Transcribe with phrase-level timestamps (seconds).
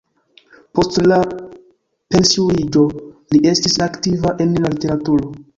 [0.77, 1.19] Post la
[2.15, 2.87] pensiuliĝo
[3.35, 5.33] li estis aktiva en la literaturo.